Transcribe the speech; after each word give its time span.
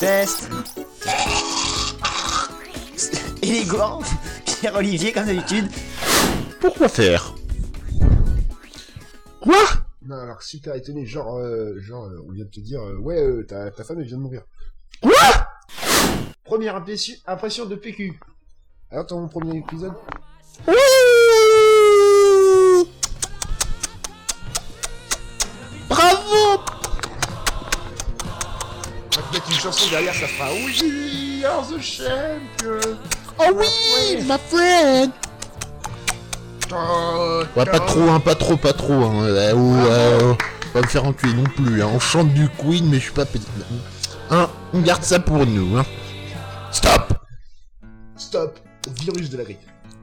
Test. 0.00 0.48
Élégant, 3.42 4.00
Pierre-Olivier 4.44 5.12
comme 5.12 5.26
d'habitude. 5.26 5.70
Pourquoi 6.60 6.88
faire? 6.88 7.36
Quoi? 9.40 9.54
Non, 10.02 10.16
alors 10.16 10.42
super 10.42 10.74
étonné, 10.74 11.06
genre, 11.06 11.36
euh, 11.36 11.78
genre, 11.78 12.06
euh, 12.06 12.24
on 12.26 12.32
vient 12.32 12.44
de 12.44 12.50
te 12.50 12.58
dire, 12.58 12.80
euh, 12.82 12.96
ouais, 12.96 13.22
euh, 13.22 13.46
ta, 13.46 13.70
ta 13.70 13.84
femme 13.84 14.00
elle 14.00 14.06
vient 14.06 14.16
de 14.16 14.22
mourir. 14.22 14.42
Quoi? 15.00 15.12
Première 16.42 16.74
impression, 16.74 17.14
impression 17.28 17.66
de 17.66 17.76
PQ. 17.76 18.18
Alors, 18.90 19.06
ton 19.06 19.28
premier 19.28 19.58
épisode? 19.58 19.94
Oui 20.66 20.74
chanson 29.72 29.90
derrière, 29.90 30.14
ça 30.14 30.26
fera 30.26 30.50
We 30.52 31.44
are 31.44 31.66
the 31.66 31.80
champion. 31.80 32.96
Oh 33.38 33.52
oui, 33.54 34.24
ma 34.26 34.38
friend 34.38 35.12
Ouais, 37.56 37.64
pas 37.64 37.80
trop, 37.80 38.08
hein, 38.08 38.20
pas 38.20 38.34
trop, 38.34 38.56
pas 38.56 38.72
trop, 38.72 38.92
hein. 38.92 39.24
Euh, 39.24 39.52
oh, 39.54 39.74
euh, 39.90 40.34
pas 40.72 40.80
me 40.80 40.86
faire 40.86 41.04
enculer 41.04 41.34
non 41.34 41.44
plus, 41.44 41.82
hein. 41.82 41.88
On 41.94 42.00
chante 42.00 42.32
du 42.34 42.48
Queen, 42.48 42.88
mais 42.88 42.96
je 42.96 43.04
suis 43.04 43.12
pas 43.12 43.24
petit. 43.24 43.46
Hein, 44.30 44.48
on 44.72 44.80
garde 44.80 45.02
ça 45.02 45.18
pour 45.18 45.46
nous, 45.46 45.76
hein. 45.76 45.84
Stop 46.72 47.14
Stop, 48.16 48.58
virus 49.00 49.30
de 49.30 49.38
la 49.38 49.44
grippe. 49.44 49.60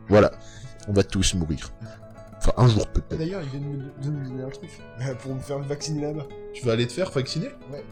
Voilà, 0.09 0.31
on 0.87 0.93
va 0.93 1.03
tous 1.03 1.33
mourir. 1.35 1.71
Enfin, 2.37 2.51
un 2.57 2.67
jour 2.67 2.83
Ah, 2.85 2.91
peut-être. 2.93 3.19
D'ailleurs, 3.19 3.41
il 3.43 3.49
vient 3.49 3.59
de 3.59 3.65
me, 3.65 4.03
de 4.03 4.09
me 4.09 4.29
donner 4.29 4.43
un 4.43 4.49
truc 4.49 4.69
euh, 5.01 5.15
pour 5.15 5.33
me 5.35 5.39
faire 5.39 5.59
vacciner 5.59 6.01
là-bas. 6.01 6.25
Tu 6.53 6.65
vas 6.65 6.73
aller 6.73 6.87
te 6.87 6.93
faire 6.93 7.09
vacciner? 7.11 7.49
Ouais. 7.71 7.83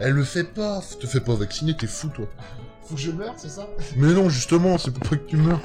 Elle 0.00 0.12
le 0.12 0.24
fait 0.24 0.44
pas, 0.44 0.80
te 1.00 1.06
fais 1.06 1.20
pas 1.20 1.34
vacciner, 1.34 1.76
t'es 1.76 1.86
fou 1.86 2.08
toi. 2.08 2.26
Faut 2.82 2.94
que 2.94 3.00
je 3.00 3.10
meure, 3.10 3.34
c'est 3.36 3.48
ça 3.48 3.68
Mais 3.96 4.12
non, 4.12 4.28
justement, 4.28 4.76
c'est 4.76 4.90
pour 4.90 5.08
pas 5.08 5.16
que 5.16 5.26
tu 5.26 5.36
meurs. 5.36 5.60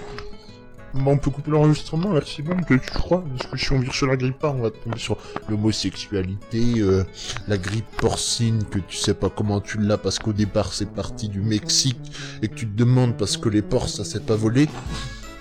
Bon, 0.93 1.11
on 1.11 1.17
peut 1.17 1.29
couper 1.29 1.51
l'enregistrement 1.51 2.13
là, 2.13 2.21
c'est 2.25 2.41
bon, 2.41 2.59
que 2.63 2.73
tu 2.73 2.89
crois 2.89 3.23
Parce 3.37 3.51
que 3.51 3.57
si 3.57 3.71
on 3.73 3.79
vire 3.79 3.93
sur 3.93 4.07
la 4.07 4.17
grippe 4.17 4.39
pas, 4.39 4.49
on 4.49 4.61
va 4.61 4.71
tomber 4.71 4.97
sur 4.97 5.17
l'homosexualité, 5.47 6.79
euh, 6.79 7.03
la 7.47 7.59
grippe 7.59 7.85
porcine, 7.97 8.63
que 8.63 8.79
tu 8.79 8.97
sais 8.97 9.13
pas 9.13 9.29
comment 9.29 9.61
tu 9.61 9.77
l'as 9.77 9.99
parce 9.99 10.17
qu'au 10.17 10.33
départ 10.33 10.73
c'est 10.73 10.91
parti 10.91 11.29
du 11.29 11.41
Mexique 11.41 11.99
et 12.41 12.47
que 12.47 12.55
tu 12.55 12.67
te 12.67 12.75
demandes 12.75 13.15
parce 13.17 13.37
que 13.37 13.49
les 13.49 13.61
porcs 13.61 13.89
ça 13.89 14.03
s'est 14.03 14.19
pas 14.19 14.35
volé. 14.35 14.67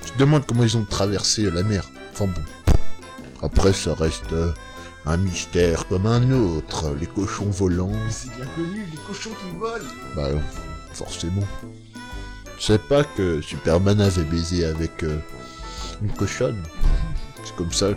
Tu 0.05 0.12
te 0.12 0.19
demandes 0.19 0.44
comment 0.44 0.64
ils 0.64 0.77
ont 0.77 0.84
traversé 0.84 1.50
la 1.50 1.62
mer. 1.62 1.89
Enfin 2.12 2.27
bon. 2.27 2.42
Après, 3.42 3.72
ça 3.72 3.94
reste 3.94 4.33
euh, 4.33 4.53
un 5.09 5.17
mystère 5.17 5.87
comme 5.89 6.06
un 6.06 6.31
autre. 6.31 6.95
Les 7.01 7.06
cochons 7.06 7.48
volants. 7.51 7.91
C'est 8.11 8.34
bien 8.37 8.47
connu, 8.55 8.87
les 8.91 8.98
cochons 8.98 9.31
qui 9.31 9.56
volent. 9.56 9.84
Bah, 10.15 10.28
forcément. 10.92 11.47
Je 12.59 12.65
sais 12.65 12.78
pas 12.78 13.05
que 13.05 13.41
Superman 13.41 14.00
avait 14.00 14.25
baisé 14.25 14.67
avec 14.67 15.03
euh, 15.05 15.19
une 16.03 16.12
cochonne. 16.12 16.62
C'est 17.42 17.56
comme 17.56 17.73
ça, 17.73 17.92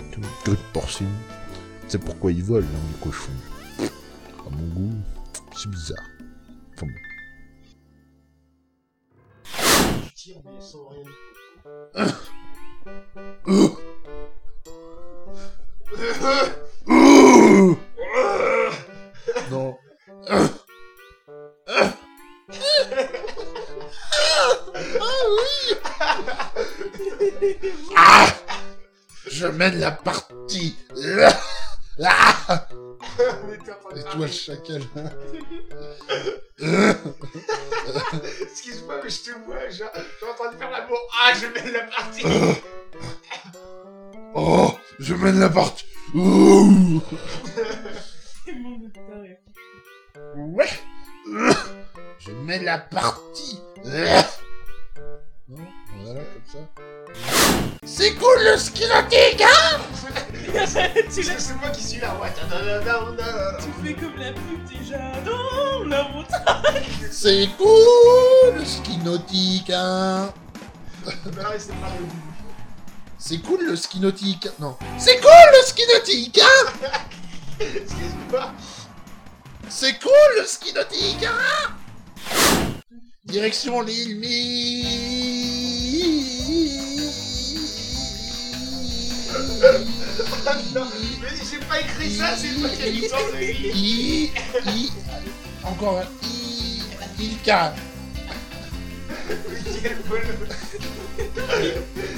grippe 0.46 0.60
porcine. 0.72 1.12
C'est 1.88 1.98
pourquoi 1.98 2.32
ils 2.32 2.44
volent, 2.44 2.66
hein, 2.66 2.88
les 2.94 3.00
cochons. 3.04 3.32
À 4.48 4.50
mon 4.50 4.68
goût, 4.74 4.96
c'est 5.58 5.70
bizarre. 5.70 6.06
Enfin 6.76 6.88
bon. 6.88 6.94
Tu 10.06 10.14
tires, 10.14 10.42
mais 10.46 10.62
sans 10.62 10.88
rien. 10.88 11.04
Mène 29.62 29.80
la 29.80 29.92
partie 29.92 30.76
Ah 32.04 32.68
Mais 33.48 33.58
t'es 33.64 33.72
en 33.72 33.76
train 33.76 33.94
de 33.94 34.00
Et 34.00 34.02
toi, 34.02 34.10
parler. 34.12 34.26
le 34.26 34.32
chacal 34.32 34.82
Excuse-moi, 38.42 38.96
mais 39.04 39.10
je 39.12 39.22
te 39.22 39.30
vois, 39.46 39.70
genre, 39.70 39.92
t'es 39.92 40.26
en 40.28 40.34
train 40.34 40.52
de 40.52 40.58
faire 40.58 40.72
l'amour. 40.72 40.98
Ah, 41.24 41.32
je 41.40 41.46
mène 41.48 41.72
la 41.74 41.84
partie. 41.84 42.24
Oh 44.34 44.74
Je 44.98 45.14
mène 45.14 45.40
la 45.40 45.50
partie 45.50 45.86
Ouais 46.16 47.02
Je 52.20 52.32
mets 52.32 52.60
la 52.60 52.78
partie 52.80 53.60
le 58.44 58.58
ski 58.58 58.84
nautique, 58.88 59.42
hein 59.42 59.80
C'est 61.10 61.56
moi 61.60 61.70
qui 61.70 61.84
suis 61.84 62.00
là, 62.00 62.16
ouais. 62.22 62.30
da, 62.50 62.58
da, 62.58 62.80
da, 62.80 62.82
da, 62.84 63.12
da. 63.12 63.58
tu 63.58 63.86
fais 63.86 63.94
comme 63.94 64.18
la 64.18 64.32
pub 64.34 64.64
déjà 64.70 65.00
dans 65.26 65.84
la 65.88 66.04
montagne. 66.10 66.84
C'est 67.12 67.50
cool 67.58 68.56
le 68.58 68.66
ski 68.66 68.98
nautique, 68.98 69.70
hein 69.70 70.34
là, 71.06 71.12
c'est 71.58 71.74
pas 71.76 71.90
le 72.00 72.06
début. 72.06 72.22
C'est 73.18 73.38
cool 73.40 73.66
le 73.66 73.76
ski 73.76 74.00
nautique 74.00 74.48
Non. 74.60 74.78
C'est 74.98 75.20
cool 75.20 75.30
le 75.30 75.66
ski 75.66 75.84
nautique, 75.94 76.40
hein 76.40 76.90
Excuse-moi. 77.60 78.52
C'est 79.70 80.00
cool 80.00 80.12
le 80.40 80.46
ski 80.46 80.74
nautique, 80.74 81.26
hein 81.26 81.74
Direction 83.26 83.82
l'île 83.82 84.18
Ah 86.84 86.91
non, 89.62 90.88
mais 91.22 91.30
j'ai 91.50 91.60
pas 91.60 91.80
écrit 91.82 92.16
ça, 92.16 92.36
c'est 92.36 92.56
toi 92.60 92.70
qui 92.70 92.84
as 92.84 92.92
mis 92.92 93.08
ça. 93.08 93.18
I, 93.42 94.32
I, 94.66 94.92
encore 95.64 96.00
un 96.00 96.08
I, 96.26 96.82
Ilka. 97.20 97.76
Quel 99.82 99.98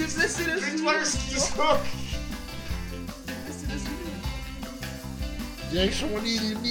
c'est 0.09 0.29
Fais-toi 0.29 0.93
le 0.99 1.05
souris. 1.05 1.51
Direction 5.71 6.07
l'île 6.23 6.57
Mais 6.61 6.69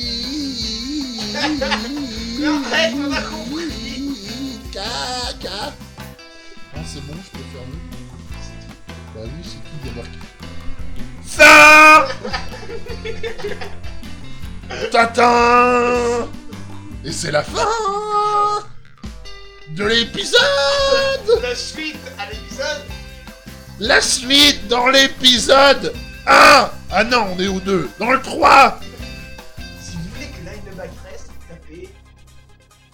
arrête, 2.46 2.94
on 2.96 3.12
a 3.12 3.22
compris. 3.22 4.60
Caca. 4.72 5.60
Non, 6.74 6.82
c'est 6.86 7.02
bon, 7.06 7.14
je 7.14 7.30
peux 7.30 7.44
faire 7.52 7.66
mieux. 7.68 7.92
Bah 9.14 9.22
oui, 9.24 9.42
c'est 9.42 9.58
qui. 9.58 10.21
Ça 11.37 12.09
Tatin 14.91 16.28
Et 17.04 17.12
c'est 17.12 17.31
la 17.31 17.43
fin 17.43 17.66
de 19.70 19.84
l'épisode. 19.87 20.38
La 21.43 21.54
suite 21.54 21.97
à 22.19 22.26
l'épisode. 22.31 22.82
La 23.81 24.00
suite 24.03 24.69
dans 24.69 24.88
l'épisode 24.88 25.94
1 26.26 26.70
Ah 26.91 27.04
non, 27.04 27.34
on 27.34 27.41
est 27.41 27.49
au 27.49 27.60
2 27.60 27.91
Dans 27.99 28.10
le 28.10 28.20
3 28.20 28.78
Si 29.81 29.97
vous 29.97 30.03
voulez 30.12 30.26
que 30.28 30.44
Lineback 30.50 30.91
reste, 31.10 31.31
tapez. 31.49 31.88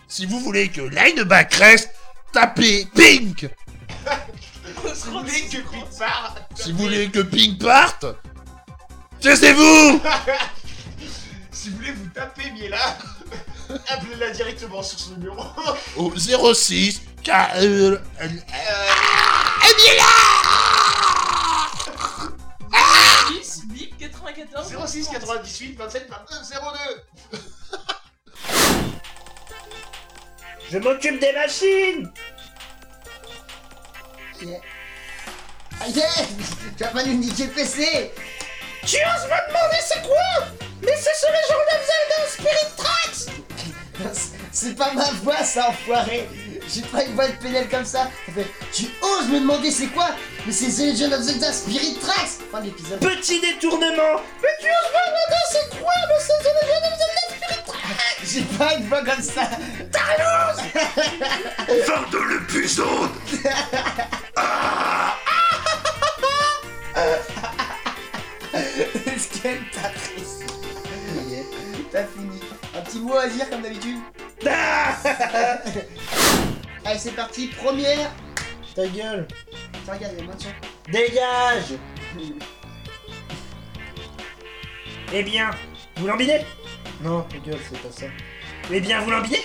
Si 0.07 0.27
vous 0.27 0.41
voulez 0.41 0.69
que 0.69 0.83
Lineback 0.83 1.55
reste, 1.55 1.91
tapez 2.33 2.87
Pink. 2.95 3.49
Si 4.95 5.07
vous 5.09 5.19
voulez 5.19 5.43
que 5.51 5.57
Pete 5.59 5.99
part, 5.99 6.37
Si 6.55 6.73
vous 6.73 6.79
voulez 6.79 7.11
que 7.11 7.21
Pink 7.21 7.59
parte, 7.59 8.07
taisez-vous 9.21 10.01
Si 11.51 11.71
vous 11.71 11.77
voulez 11.77 11.93
vous 11.93 12.09
taper 12.09 12.51
Miela, 12.53 12.97
appelez-la 13.89 14.31
directement 14.31 14.83
sur 14.83 14.99
ce 14.99 15.11
numéro. 15.11 15.43
Au 15.97 16.13
06 16.55 17.03
K... 17.25 17.31
Euh, 17.57 17.99
euh, 18.21 18.29
Euh, 22.73 23.29
10, 23.31 23.63
bip, 23.67 23.99
94. 23.99 24.75
06 24.87 25.09
98 25.09 25.77
27 25.79 26.09
29 26.09 26.61
02. 27.33 27.39
Je 30.71 30.79
m'occupe 30.79 31.19
des 31.19 31.33
machines 31.33 32.13
Aïe 35.81 36.03
Tu 36.77 36.85
vas 36.85 36.91
pas 36.91 37.05
nous 37.05 37.15
niquer 37.15 37.47
le 37.47 37.53
PC 37.53 38.13
Tu 38.89 38.97
oses 38.97 39.25
me 39.27 39.49
demander 39.49 39.77
c'est 39.87 40.01
quoi? 40.01 40.47
Mais 40.81 40.97
c'est 40.97 41.15
sur 41.15 41.29
les 41.29 41.45
gens 41.47 41.61
de 41.61 41.77
Zelda 41.85 42.19
Spirit 42.31 42.73
Tracks! 42.79 43.29
C'est 44.51 44.75
pas 44.75 44.95
ma 44.95 45.11
voix, 45.23 45.45
ça, 45.45 45.69
enfoiré. 45.69 46.27
J'ai 46.67 46.81
pas 46.81 47.05
une 47.05 47.15
voix 47.15 47.29
de 47.29 47.33
PNL 47.33 47.69
comme 47.69 47.85
ça. 47.85 48.09
Tu 48.73 48.87
oses 49.03 49.29
me 49.29 49.41
demander 49.41 49.71
c'est 49.71 49.89
quoi? 49.89 50.09
Mais 50.47 50.53
c'est 50.53 50.69
The 50.69 50.95
Legend 50.95 51.13
of 51.13 51.21
Zelda 51.21 51.53
Spirit 51.53 51.99
Tracks. 52.01 52.39
Fin 52.51 52.61
de 52.61 52.65
l'épisode. 52.65 52.99
Petit 53.01 53.43
détournement. 53.43 54.23
Mais 54.43 54.49
tu 54.59 54.69
oses 54.69 54.91
me 54.95 55.05
demander 55.05 55.45
c'est 55.53 55.69
quoi? 55.83 55.93
Mais 56.09 56.15
c'est 56.19 56.39
The 56.43 56.53
Legend 56.63 56.85
of 56.85 56.95
Zelda 56.99 57.25
Spirit 57.29 57.65
Tracks! 57.67 58.25
J'ai 58.25 58.43
pas 58.57 58.73
une 58.75 58.89
voix 58.89 59.05
comme 59.05 59.23
ça. 59.23 59.51
Fin 61.85 62.03
de 62.11 62.19
l'épisode. 62.33 63.11
Est-ce 63.35 63.49
À 72.99 73.29
dire 73.29 73.49
comme 73.49 73.63
d'habitude 73.63 73.99
Allez, 76.85 76.99
c'est 76.99 77.15
parti. 77.15 77.47
Première. 77.49 78.11
Ta 78.75 78.87
gueule 78.89 79.29
Tiens, 79.85 79.95
regarde, 79.95 80.15
il 80.15 80.19
y 80.19 80.23
a 80.23 80.25
moins 80.25 80.35
de 80.35 80.43
son. 80.43 80.49
Dégage 80.91 81.79
Eh 85.13 85.23
bien, 85.23 85.51
vous 85.97 86.09
l'embinez? 86.09 86.45
Non, 87.03 87.23
ta 87.23 87.39
gueule, 87.39 87.61
c'est 87.71 87.81
pas 87.81 87.93
ça. 87.93 88.07
Eh 88.71 88.81
bien, 88.81 89.01
vous 89.01 89.11
l'embinez? 89.11 89.45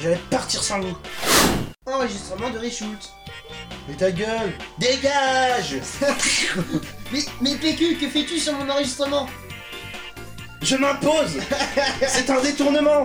Je 0.00 0.08
vais 0.08 0.18
partir 0.30 0.62
sans 0.62 0.80
vous. 0.80 0.96
Enregistrement 1.86 2.48
de 2.50 2.58
Richult. 2.58 3.12
Mais 3.88 3.94
ta 3.94 4.10
gueule 4.12 4.52
Dégage 4.78 5.76
mais, 7.12 7.18
mais 7.40 7.56
PQ, 7.56 7.96
que 7.96 8.08
fais-tu 8.08 8.38
sur 8.38 8.54
mon 8.54 8.68
enregistrement? 8.70 9.28
Je 10.62 10.76
m'impose. 10.76 11.38
C'est 12.06 12.30
un 12.30 12.40
détournement. 12.40 13.04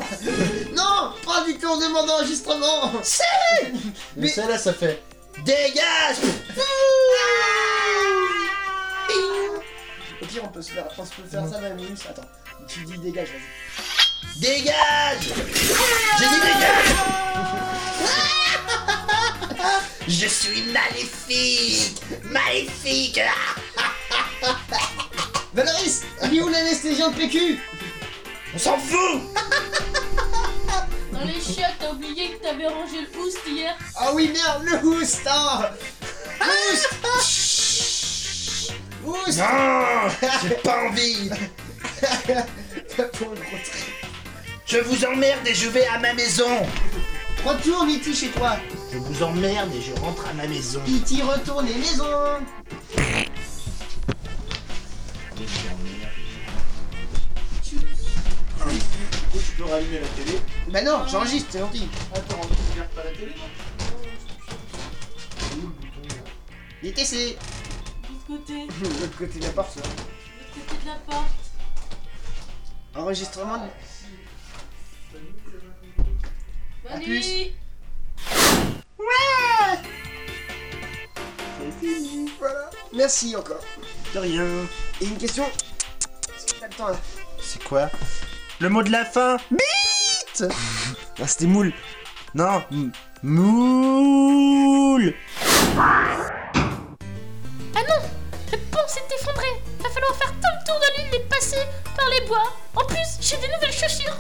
Non 0.76 1.14
Pas 1.26 1.44
du 1.46 1.58
tournement 1.58 2.06
d'enregistrement. 2.06 2.92
Mais 2.94 3.72
Mais- 4.16 4.28
celle-là, 4.30 4.58
ça 4.58 4.74
fait 4.74 5.02
Dégage. 5.44 6.18
Au 10.22 10.26
pire, 10.26 10.42
on 10.44 10.48
peut 10.48 10.62
se 10.62 10.72
faire, 10.72 10.86
on 10.98 11.04
peut 11.04 11.28
faire 11.30 11.48
ça 11.48 11.60
minute. 11.76 12.00
Attends, 12.10 12.24
tu 12.68 12.84
dis 12.86 12.98
dégage, 12.98 13.28
vas-y. 13.30 14.40
Dégage. 14.40 15.34
J'ai 16.20 16.26
dit 16.28 16.42
dégage. 16.42 16.96
Je 20.08 20.28
suis 20.28 20.64
maléfique. 20.64 22.02
Maléfique 22.24 23.20
Valoris 25.58 26.04
Il 26.24 26.38
est 26.38 26.42
où 26.44 26.50
l'anesthésiant 26.50 27.10
de 27.10 27.16
PQ 27.16 27.60
On 28.54 28.60
s'en 28.60 28.78
fout! 28.78 29.22
Dans 31.12 31.26
les 31.26 31.42
chiottes, 31.42 31.74
t'as 31.80 31.92
oublié 31.92 32.30
que 32.30 32.44
t'avais 32.44 32.68
rangé 32.68 33.02
le 33.02 33.20
houst 33.20 33.40
hier. 33.48 33.76
Ah 33.96 34.12
oui, 34.14 34.32
merde, 34.32 34.64
le 34.66 34.88
houst 34.88 35.28
hein. 35.28 35.72
Houst 36.40 36.90
Houst 39.04 39.40
Non 39.40 40.30
J'ai 40.44 40.56
pas 40.58 40.84
envie. 40.84 41.30
Pour 43.18 43.32
le 43.32 43.38
gros. 43.38 43.58
Je 44.68 44.78
vous 44.78 45.06
emmerde 45.06 45.48
et 45.48 45.56
je 45.56 45.70
vais 45.70 45.88
à 45.88 45.98
ma 45.98 46.14
maison. 46.14 46.68
Retourne, 47.44 47.90
Iti, 47.90 48.14
chez 48.14 48.28
toi. 48.28 48.58
Je 48.94 49.00
vous 49.00 49.24
emmerde 49.24 49.74
et 49.74 49.82
je 49.82 50.00
rentre 50.02 50.24
à 50.30 50.34
ma 50.34 50.46
maison. 50.46 50.82
Iti, 50.86 51.24
retourne 51.24 51.66
les 51.66 51.76
maisons 51.76 52.06
Tu 55.38 55.46
peux 59.56 59.66
rallumer 59.66 60.00
la 60.00 60.08
télé 60.08 60.40
Bah 60.70 60.82
non, 60.82 61.06
j'enregistre, 61.08 61.50
c'est 61.52 61.60
gentil. 61.60 61.88
Attends, 62.16 62.42
tu 62.42 62.48
regardes 62.74 62.90
pas 62.90 63.04
la 63.04 63.12
télé 63.12 63.36
non? 63.38 63.44
DTC 66.82 67.38
De 67.38 68.10
l'autre 68.10 68.26
côté, 68.28 68.66
de 68.66 68.68
De 68.96 69.00
l'autre 69.02 69.18
côté 69.18 69.40
de 69.40 69.44
la 69.46 69.52
porte, 69.52 69.72
ça. 69.74 69.82
l'autre 69.82 69.96
côté 70.56 70.76
de 70.82 70.88
la 70.88 70.96
porte. 71.06 71.36
Enregistrement 72.96 73.58
de... 73.58 73.68
Bonne 76.90 77.04
plus. 77.04 77.20
nuit 77.20 77.54
C'est 81.60 81.72
fini, 81.80 82.32
voilà. 82.40 82.70
Merci 82.94 83.36
encore. 83.36 83.60
De 84.14 84.20
rien. 84.20 84.46
Et 85.02 85.06
une 85.06 85.18
question 85.18 85.44
Est-ce 85.46 86.54
que 86.54 86.60
t'as 86.60 86.68
le 86.68 86.74
temps 86.74 86.88
là 86.90 86.96
C'est 87.42 87.64
quoi 87.64 87.90
Le 88.60 88.70
mot 88.70 88.82
de 88.84 88.90
la 88.92 89.04
fin 89.06 89.38
Bite 89.52 90.44
Ah, 91.22 91.28
c'était 91.28 91.46
moule. 91.46 91.74
Non, 92.34 92.64
moule 93.24 95.14
Ah 97.76 97.82
non 97.90 98.02
Le 98.52 98.58
pont 98.58 98.88
s'est 98.88 99.02
effondré 99.20 99.48
Va 99.82 99.90
falloir 99.90 100.16
faire 100.16 100.32
tout 100.32 100.54
le 100.60 100.66
tour 100.66 100.80
de 100.80 101.02
l'île 101.02 101.16
et 101.16 101.24
passer 101.26 101.64
par 101.96 102.08
les 102.10 102.22
bois. 102.28 102.54
En 102.76 102.86
plus, 102.86 103.18
j'ai 103.20 103.38
des 103.38 103.48
nouvelles 103.54 103.74
chaussures. 103.74 104.18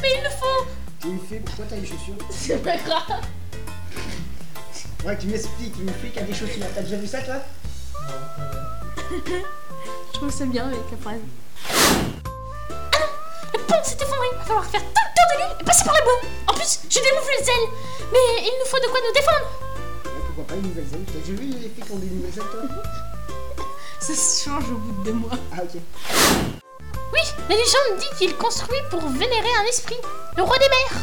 Mais 0.00 0.08
il 0.16 0.22
le 0.24 0.30
faut 0.30 0.66
Tu 1.00 1.08
me 1.08 1.18
fais 1.26 1.36
pourquoi 1.40 1.64
t'as 1.68 1.76
des 1.76 1.86
chaussures 1.86 2.14
C'est 2.30 2.62
pas 2.62 2.76
grave 2.78 3.20
Ouais, 5.04 5.18
tu 5.18 5.26
m'expliques, 5.26 5.74
tu 5.76 5.82
me 5.82 5.92
fais 5.92 6.08
qu'il 6.08 6.20
y 6.20 6.24
a 6.24 6.26
des 6.26 6.34
chaussures. 6.34 6.64
T'as 6.74 6.82
déjà 6.82 6.96
vu 6.96 7.06
ça 7.06 7.20
toi? 7.22 7.36
Je 9.12 10.12
trouve 10.18 10.30
ça 10.30 10.44
bien 10.46 10.66
avec 10.66 10.90
la 10.90 10.96
phrase. 10.96 11.20
Ah 11.68 12.98
non 12.98 13.06
Le 13.52 13.58
pont 13.58 13.84
s'est 13.84 13.96
effondré 13.96 14.28
Va 14.38 14.44
falloir 14.44 14.64
faire 14.64 14.80
tout 14.80 14.86
le 14.86 15.12
tour 15.14 15.26
de 15.28 15.42
l'île 15.42 15.56
et 15.60 15.64
passer 15.64 15.84
par 15.84 15.94
les 15.94 16.02
bois. 16.02 16.20
En 16.48 16.54
plus, 16.54 16.80
j'ai 16.88 17.00
des 17.00 17.10
nouvelles 17.10 17.48
ailes. 17.48 17.68
Mais 18.10 18.40
il 18.40 18.52
nous 18.58 18.70
faut 18.70 18.78
de 18.78 18.86
quoi 18.90 19.00
nous 19.06 19.12
défendre. 19.12 19.46
Pourquoi 20.26 20.44
pas 20.46 20.54
une 20.54 20.62
nouvelle 20.68 20.88
zone 20.88 21.04
T'as 21.06 21.18
déjà 21.18 21.32
vu 21.40 21.46
les 21.48 21.68
filles 21.68 21.84
qui 21.84 21.92
ont 21.92 21.98
des 21.98 22.06
nouvelles 22.06 22.32
zones 22.32 22.48
toi? 22.50 22.62
Ça 24.00 24.14
se 24.14 24.44
change 24.44 24.64
au 24.70 24.76
bout 24.76 24.92
de 25.00 25.04
deux 25.04 25.12
mois. 25.12 25.38
Ah 25.52 25.62
ok. 25.62 25.80
Oui, 27.12 27.20
la 27.50 27.54
légende 27.54 27.98
dit 27.98 28.16
qu'il 28.18 28.34
construit 28.36 28.80
pour 28.90 29.06
vénérer 29.08 29.54
un 29.60 29.64
esprit, 29.68 29.98
le 30.36 30.42
roi 30.42 30.56
des 30.58 30.68
mers. 30.68 31.02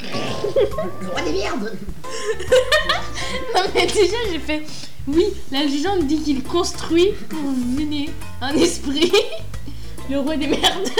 Le 1.00 1.08
roi 1.08 1.20
des 1.20 1.32
merdes 1.32 1.76
Non 3.54 3.62
mais 3.74 3.86
déjà 3.86 4.16
j'ai 4.30 4.38
fait. 4.38 4.62
Oui, 5.08 5.26
la 5.50 5.64
légende 5.64 6.06
dit 6.06 6.20
qu'il 6.22 6.42
construit 6.42 7.12
pour 7.28 7.40
vénérer 7.76 8.12
un 8.40 8.54
esprit, 8.54 9.12
le 10.10 10.20
roi 10.20 10.36
des 10.36 10.46
merdes. 10.46 10.90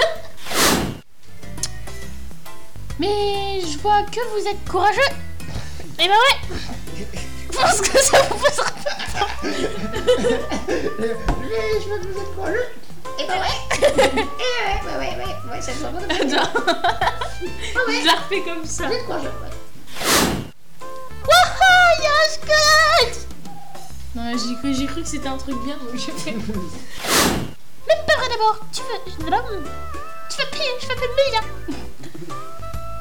Mais 2.98 3.60
je 3.60 3.78
vois 3.78 4.02
que 4.04 4.20
vous 4.34 4.46
êtes 4.46 4.68
courageux. 4.68 5.00
Et 5.98 6.08
ben 6.08 6.14
ouais. 6.14 6.56
Je 7.52 7.56
pense 7.58 7.80
que 7.80 7.98
ça 7.98 8.22
vous 8.22 8.36
posera 8.38 8.70
pas. 8.70 9.26
Mais 9.42 9.50
je 11.82 11.88
vois 11.88 11.98
que 11.98 12.06
vous 12.08 12.20
êtes 12.20 12.34
courageux 12.34 12.68
Et 13.18 13.26
ben 13.26 13.34
ouais. 13.34 13.56
Ouais, 13.80 13.92
ouais, 14.86 14.98
ouais, 14.98 15.16
ouais, 15.16 15.52
ouais, 15.52 15.60
ça 15.62 15.72
se 15.72 15.78
voit 15.78 15.90
pas 15.90 15.98
Attends. 16.14 16.50
Je 17.88 18.06
la 18.06 18.12
refais 18.12 18.42
comme 18.42 18.64
ça. 18.64 18.86
Vous 18.86 18.92
êtes 18.94 19.04
courageux, 19.04 19.24
ouais. 19.24 19.50
Wouhou, 21.26 22.00
Non, 24.14 24.32
j'ai 24.36 24.54
cru, 24.56 24.74
j'ai 24.74 24.86
cru 24.86 25.02
que 25.02 25.08
c'était 25.08 25.28
un 25.28 25.36
truc 25.36 25.56
bien, 25.64 25.76
donc 25.76 25.90
j'ai 25.94 26.12
fait. 26.12 26.32
Mais 27.88 27.94
pas 28.06 28.16
vrai 28.16 28.28
d'abord, 28.28 28.58
tu 28.72 28.82
veux. 28.82 29.12
Tu 29.14 29.22
vas 30.36 30.46
payer, 30.50 30.70
je 30.80 30.86
m'appelle 30.88 31.10
Mélina. 31.16 31.42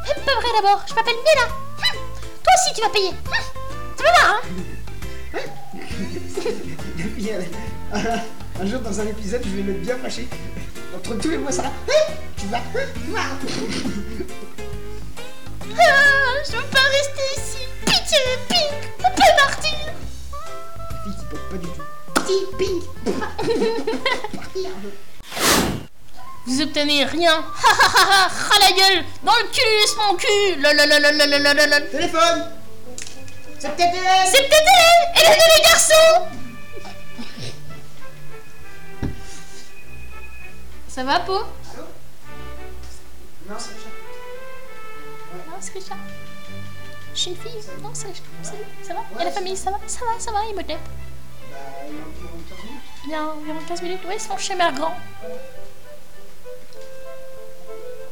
Mais 0.08 0.22
pas 0.24 0.36
vrai 0.40 0.50
d'abord, 0.62 0.82
je 0.88 0.94
m'appelle 0.94 1.16
Mélina. 1.16 1.46
Hum, 1.46 1.98
Toi 2.44 2.54
aussi 2.56 2.74
tu 2.76 2.82
vas 2.82 2.90
payer. 2.90 3.10
Hum, 3.10 3.16
Tu 3.98 4.04
vas 4.04 4.12
voir, 4.12 4.30
hein 4.36 4.42
un 8.62 8.66
jour 8.66 8.80
dans 8.82 9.00
un 9.00 9.08
épisode, 9.08 9.42
je 9.46 9.50
vais 9.56 9.64
me 9.64 9.74
bien 9.74 9.98
fâcher. 9.98 10.28
Entre 10.96 11.16
tous 11.16 11.30
les 11.30 11.38
mots, 11.38 11.52
ça 11.52 11.64
va. 11.64 11.70
Hein 11.70 12.14
Tu 12.38 12.46
vas. 12.48 12.58
hein, 12.58 12.62
voir. 13.08 13.26
Ah, 15.78 16.44
Je 16.46 16.52
veux 16.58 16.64
pas 16.64 16.80
rester 16.80 17.26
ici. 17.38 17.58
Pitié, 17.86 18.18
Pink, 18.48 18.92
on 19.00 19.10
peut 19.16 19.34
partir. 19.38 19.79
Si, 22.30 22.46
ping 22.60 22.78
Vous 26.46 26.62
obtenez 26.62 27.04
rien. 27.06 27.34
Ha 27.34 27.72
ha 27.72 27.88
ha 27.96 28.28
ha, 28.28 28.60
la 28.60 28.72
gueule. 28.72 29.04
Dans 29.24 29.34
le 29.34 29.48
cul, 29.52 29.88
mon 29.98 30.14
cul. 30.16 30.56
La 30.62 30.74
la 30.74 30.86
la 30.86 31.00
la 31.00 31.12
la 31.12 31.26
la 31.26 31.40
la 31.40 31.54
la 31.56 31.66
la. 31.66 31.82
Téléphone 31.82 32.52
C'est 33.58 33.76
peut-être 33.76 33.96
elle 33.96 34.28
C'est 34.28 34.48
peut-être 34.48 34.70
elle 34.78 35.08
Elle 35.16 35.32
est 35.32 35.58
les 35.58 35.64
garçons 35.64 36.28
Ça 40.88 41.04
va, 41.04 41.20
Po? 41.22 41.34
Non, 41.34 41.46
c'est 43.58 43.74
Richard. 43.74 43.94
Non, 45.48 45.56
c'est 45.60 45.74
Richard. 45.74 45.98
Je 47.16 47.20
suis 47.20 47.32
une 47.32 47.38
fille. 47.38 47.60
Non, 47.82 47.90
c'est 47.94 48.14
ça 48.84 48.94
va? 48.94 49.02
Et 49.20 49.24
la 49.26 49.32
famille, 49.32 49.58
ça 49.58 49.72
va? 49.72 49.80
Ça 49.88 50.06
va, 50.06 50.20
ça 50.20 50.32
va, 50.32 50.42
il 50.48 50.56
me 50.56 50.62
tape. 50.64 50.78
Bah, 50.78 51.09
il 51.90 51.96
y 51.96 52.00
a 52.00 52.04
environ 52.06 52.40
15 52.50 52.64
minutes. 52.64 52.82
Il 53.06 53.12
y 53.12 53.16
a 53.16 53.24
environ 53.24 53.60
15 53.68 53.82
minutes. 53.82 54.06
Ouais, 54.08 54.16
ils 54.16 54.22
sont 54.22 54.38
chez 54.38 54.56
mère 54.56 54.74
grand. 54.74 54.96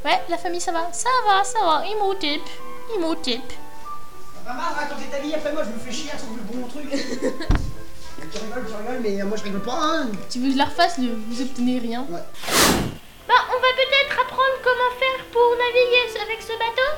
Ouais, 0.06 0.22
la 0.30 0.38
famille, 0.38 0.62
ça 0.62 0.72
va 0.72 0.90
Ça 0.94 1.10
va, 1.28 1.44
ça 1.44 1.60
va. 1.64 1.84
Il 1.86 1.96
me 1.96 2.14
tape. 2.14 2.50
Il 2.96 3.02
me 3.02 3.14
tape. 3.16 3.54
Pas 4.46 4.54
marre 4.54 4.74
de 4.76 4.80
raconter 4.80 5.08
ta 5.12 5.20
vie, 5.20 5.34
après 5.34 5.52
moi 5.52 5.64
je 5.66 5.70
me 5.72 5.80
fais 5.80 5.92
chier 5.92 6.10
à 6.12 6.16
trouver 6.16 6.40
le 6.40 6.58
bon 6.58 6.68
truc. 6.68 6.90
tu 6.90 6.96
rigoles, 8.40 8.66
tu 8.66 8.74
rigoles, 8.74 9.02
mais 9.02 9.22
euh, 9.22 9.26
moi 9.26 9.36
je 9.36 9.44
rigole 9.44 9.62
pas, 9.62 9.78
hein. 9.78 10.08
Tu 10.30 10.40
veux 10.40 10.48
que 10.48 10.54
je 10.54 10.58
la 10.58 10.66
refasse, 10.66 10.98
le 11.00 11.14
vous 11.14 11.42
obtenez 11.42 11.80
rien 11.80 12.06
Ouais. 12.10 12.24
Bah, 13.28 13.34
on 13.50 13.60
va 13.60 13.72
peut-être 13.76 14.22
apprendre 14.22 14.58
comment 14.64 14.92
faire 14.98 15.26
pour 15.34 15.52
naviguer 15.52 16.08
avec 16.24 16.42
ce 16.42 16.54
bateau 16.54 16.92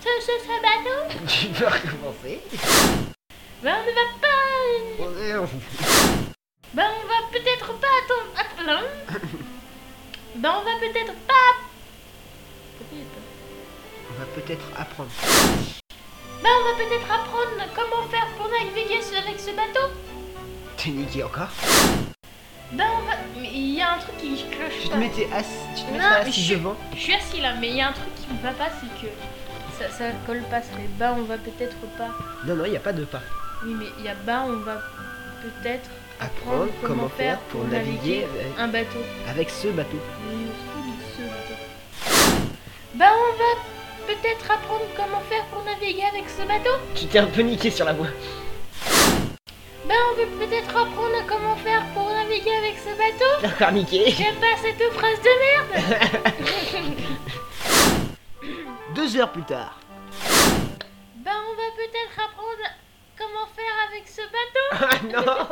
Ce, 0.00 0.08
ce, 0.24 0.32
ce 0.46 0.54
bateau 0.64 1.26
Tu 1.28 1.48
peux 1.48 1.66
recommencer? 1.66 2.40
Bah, 3.62 3.72
on 3.76 3.86
ne 3.86 3.94
va 3.94 4.06
pas... 4.22 4.31
Bah, 6.74 6.84
on 6.88 7.06
va 7.06 7.28
peut-être 7.32 7.72
pas 7.78 7.86
attendre... 8.02 8.30
Attends. 8.36 8.86
Bah, 10.36 10.54
on 10.60 10.64
va 10.64 10.78
peut-être 10.80 11.12
pas... 11.26 11.52
On 14.10 14.18
va 14.18 14.24
peut-être 14.34 14.64
apprendre. 14.78 15.10
Bah, 16.42 16.48
on 16.60 16.64
va 16.70 16.74
peut-être 16.84 17.10
apprendre 17.10 17.64
comment 17.74 18.08
faire 18.08 18.26
pour 18.36 18.48
naviguer 18.48 19.00
avec 19.26 19.38
ce 19.40 19.50
bateau 19.50 19.92
T'es 20.76 20.90
niqué 20.90 21.22
encore? 21.24 21.48
Bah, 22.72 22.84
on 22.98 23.02
va... 23.06 23.12
Mais 23.40 23.48
il 23.52 23.74
y 23.74 23.82
a 23.82 23.92
un 23.94 23.98
truc 23.98 24.16
qui 24.18 24.44
cloche 24.50 24.72
Tu 24.82 24.88
te 24.88 24.92
pas. 24.92 24.96
mettais 24.98 25.28
assis, 25.32 25.48
tu 25.76 25.82
te 25.82 25.86
Non, 25.88 25.92
mettrais 25.98 26.22
mais 26.24 26.28
assis 26.30 26.44
je- 26.44 26.54
devant. 26.54 26.76
Je 26.94 26.98
suis 27.00 27.14
assis 27.14 27.40
là, 27.40 27.54
mais 27.60 27.68
il 27.68 27.76
y 27.76 27.80
a 27.82 27.88
un 27.88 27.92
truc 27.92 28.14
qui 28.16 28.32
me 28.32 28.40
va 28.42 28.52
pas, 28.52 28.70
c'est 28.80 29.06
que 29.06 29.12
ça, 29.78 29.90
ça 29.90 30.04
colle 30.26 30.42
pas. 30.50 30.62
Ça 30.62 30.70
fait 30.76 30.88
bah, 30.98 31.14
on 31.16 31.22
va 31.22 31.36
peut-être 31.38 31.76
pas. 31.98 32.08
Non, 32.46 32.54
non, 32.56 32.64
il 32.64 32.70
n'y 32.70 32.76
a 32.76 32.80
pas 32.80 32.92
de 32.94 33.04
pas. 33.04 33.20
Oui, 33.64 33.74
mais 33.78 33.86
il 33.98 34.04
y 34.04 34.08
a 34.08 34.14
bah, 34.26 34.44
on 34.46 34.56
va 34.58 34.82
peut-être 35.42 35.88
Apprendre 36.20 36.68
comment 36.84 37.08
faire 37.08 37.38
pour 37.50 37.64
naviguer 37.64 38.24
avec, 38.24 38.58
un 38.58 38.68
bateau. 38.68 38.98
avec 39.28 39.50
ce 39.50 39.68
bateau. 39.68 39.98
Oui, 40.30 40.46
ce 41.16 41.22
bateau. 41.22 41.60
Bah, 42.94 43.06
on 43.10 43.32
va 43.38 43.52
peut-être 44.06 44.50
apprendre 44.50 44.84
comment 44.96 45.20
faire 45.28 45.44
pour 45.46 45.64
naviguer 45.64 46.04
avec 46.04 46.24
ce 46.28 46.46
bateau. 46.46 46.76
Tu 46.94 47.06
t'es 47.06 47.18
un 47.18 47.26
peu 47.26 47.42
niqué 47.42 47.70
sur 47.70 47.84
la 47.86 47.92
voix. 47.92 48.06
Bah, 49.88 49.94
on 50.12 50.16
veut 50.16 50.28
peut-être 50.38 50.70
apprendre 50.70 51.26
comment 51.26 51.56
faire 51.56 51.84
pour 51.92 52.08
naviguer 52.08 52.54
avec 52.54 52.76
ce 52.78 52.90
bateau. 52.90 53.54
Encore 53.54 53.72
niqué. 53.72 54.10
J'aime 54.10 54.36
pas 54.36 54.56
cette 54.62 54.92
phrase 54.92 55.20
de 55.22 55.30
merde. 55.42 56.94
Deux 58.94 59.16
heures 59.16 59.32
plus 59.32 59.42
tard. 59.42 59.81
Comment 63.42 63.52
faire 63.54 63.76
avec 63.90 64.06
ce 64.08 64.22
bateau. 64.22 64.68
Ah 64.72 64.98
non 65.04 65.24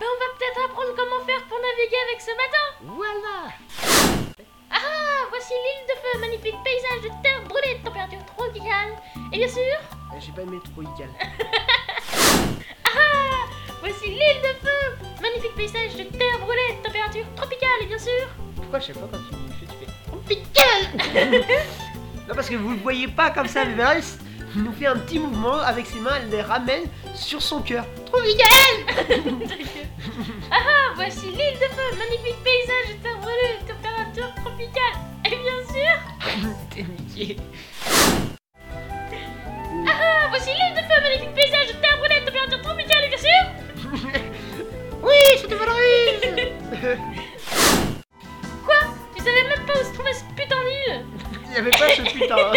Bah, 0.00 0.06
on 0.10 0.18
va 0.18 0.28
peut-être 0.36 0.60
apprendre 0.64 0.92
comment 0.96 1.24
faire 1.24 1.42
pour 1.46 1.58
naviguer 1.58 2.00
avec 2.08 2.20
ce 2.20 2.30
bateau. 2.32 2.66
Voilà 2.96 3.38
Ah, 4.70 5.26
voici 5.30 5.52
l'île 5.52 5.86
de 5.86 5.94
feu, 6.00 6.18
magnifique 6.20 6.56
paysage 6.64 7.02
de 7.04 7.10
terre 7.22 7.42
brûlée, 7.48 7.78
de 7.78 7.84
température 7.84 8.24
tropicale. 8.26 8.92
Et 9.32 9.38
bien 9.38 9.48
sûr, 9.48 9.78
J'ai 10.18 10.32
pas 10.32 10.42
aimé 10.42 10.58
trop 10.64 10.82
Ical. 10.82 11.10
ah, 12.86 13.46
voici 13.80 14.08
l'île 14.08 14.40
de 14.42 14.54
feu, 14.66 14.98
magnifique 15.20 15.54
paysage 15.54 15.94
de 15.96 16.04
terre 16.04 16.38
brûlée, 16.40 16.76
de 16.78 16.82
température 16.82 17.26
tropicale. 17.36 17.82
Et 17.82 17.86
bien 17.86 17.98
sûr, 17.98 18.26
Pourquoi 18.56 18.80
chaque 18.80 18.98
fois 18.98 19.08
quand 19.12 19.18
tu 19.28 19.36
me 19.36 19.48
fais, 19.52 19.66
tu 19.66 19.76
fais... 19.78 19.92
tropicale. 20.10 21.44
Non, 22.28 22.36
parce 22.36 22.48
que 22.48 22.54
vous 22.54 22.70
le 22.70 22.76
voyez 22.76 23.08
pas 23.08 23.30
comme 23.30 23.48
ça, 23.48 23.64
mais 23.64 23.74
Valence 24.54 24.66
nous 24.66 24.72
fait 24.72 24.86
un 24.86 24.96
petit 24.96 25.18
mouvement 25.18 25.58
avec 25.58 25.86
ses 25.86 25.98
mains, 26.00 26.16
elle 26.16 26.30
les 26.30 26.42
ramène 26.42 26.84
sur 27.14 27.40
son 27.42 27.60
cœur. 27.62 27.84
ah, 30.50 30.92
voici 30.94 31.26
l'île 31.26 31.58
de 31.58 31.68
feu, 31.70 31.96
magnifique 31.98 32.42
paysage 32.44 32.96
terre 33.02 33.18
brûlée, 33.20 33.58
température 33.66 34.34
tropicale. 34.36 34.96
Et 35.24 35.30
bien 35.30 35.62
sûr, 35.68 35.94
T'es 36.70 36.82
niqué. 36.82 37.36
ah, 39.88 40.26
voici 40.28 40.50
l'île 40.50 40.74
de 40.74 40.80
feu, 40.80 41.00
magnifique 41.02 41.34
paysage 41.34 41.68
terre 41.80 41.98
brûlée, 41.98 42.24
température 42.24 42.62
tropicale. 42.62 43.04
Et 43.04 43.08
bien 43.08 43.22
sûr, 43.26 43.42
Oui, 45.02 45.20
je 45.40 45.46
te 45.46 45.54
valorise 45.54 46.20
quoi? 48.64 48.80
Tu 49.16 49.22
savais 49.22 49.44
même 49.44 49.66
pas 49.66 49.72
où 49.74 49.84
se 49.84 49.92
trouvait 49.94 50.12
ce 50.12 50.24
putain 50.34 50.56
d'île? 50.64 51.04
Il 51.48 51.54
y 51.54 51.58
avait 51.58 51.70
pas 51.70 51.88
ce 51.90 52.02
putain. 52.02 52.52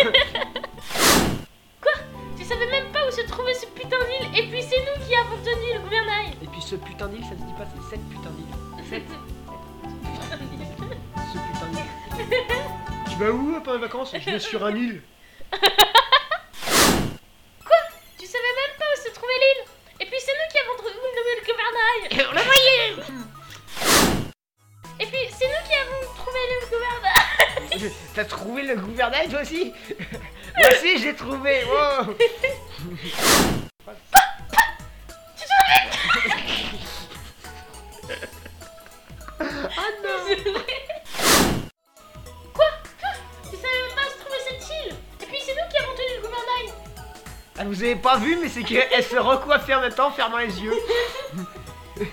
Cette 7.90 8.08
putain 8.10 8.30
d'île. 8.32 8.46
Cette 8.90 9.06
putain 9.06 10.38
d'île. 10.38 10.68
Ce 11.32 11.38
putain 11.38 11.68
d'île. 11.72 11.84
tu 13.10 13.16
vas 13.18 13.32
où 13.32 13.60
pendant 13.62 13.74
les 13.74 13.82
vacances? 13.82 14.14
Je 14.14 14.32
vais 14.32 14.40
sur 14.40 14.66
un 14.66 14.76
île. 14.76 15.02
Tu 18.18 18.26
savais 18.26 18.44
même 18.44 18.78
pas 18.80 18.86
où 18.86 18.98
se 19.08 19.14
trouvait 19.14 19.34
l'île? 19.34 19.66
Et 20.02 20.06
puis 20.06 20.18
c'est 20.20 20.32
nous 20.32 20.50
qui 20.52 20.58
avons 20.60 20.76
trouvé 20.78 20.94
le 21.36 21.42
gouvernail 21.46 22.28
On 22.30 22.34
l'a 22.34 22.42
voyé 22.42 22.76
Et 25.00 25.06
puis 25.06 25.24
c'est 25.38 25.48
nous 25.48 25.64
qui 25.68 25.76
avons 25.76 26.02
trouvé 26.16 26.40
le 26.50 26.58
gouvernail 26.66 27.94
T'as 28.16 28.26
trouvé 28.26 28.64
le 28.64 28.76
gouvernail 28.78 29.30
toi 29.30 29.42
aussi? 29.42 29.74
Moi 30.58 30.68
aussi 30.72 30.98
j'ai 30.98 31.16
trouvé 31.16 31.64
wow. 31.66 32.16
Quoi 42.54 42.66
Tu 43.44 43.56
savais 43.56 43.82
même 43.82 43.96
pas 43.96 44.08
se 44.12 44.18
trouvait 44.20 44.44
cette 44.48 44.70
île 44.70 44.96
Et 45.22 45.26
puis 45.26 45.40
c'est 45.46 45.54
nous 45.54 45.70
qui 45.70 45.78
avons 45.78 45.94
tenu 45.96 46.16
le 46.16 46.22
gouvernail 46.22 46.68
Ah, 47.58 47.64
vous 47.66 47.84
avez 47.84 47.96
pas 47.96 48.18
vu 48.18 48.38
mais 48.42 48.50
c'est 48.50 48.64
qu'elle 48.64 49.04
se 49.04 49.18
recoiffait 49.18 49.76
en 49.76 49.82
même 49.82 49.94
temps 49.94 50.08
en 50.08 50.12
fermant 50.12 50.38
les 50.38 50.60
yeux. 50.62 50.74
Et 52.00 52.08